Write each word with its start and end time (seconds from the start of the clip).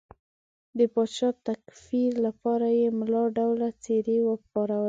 د 0.77 0.79
پاچا 0.93 1.29
د 1.33 1.37
تکفیر 1.47 2.11
لپاره 2.25 2.67
یې 2.79 2.87
ملا 2.99 3.23
ډوله 3.37 3.67
څېرې 3.83 4.17
وپارولې. 4.29 4.79